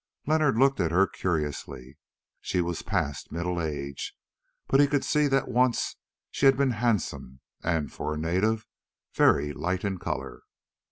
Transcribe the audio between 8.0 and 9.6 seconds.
a native, very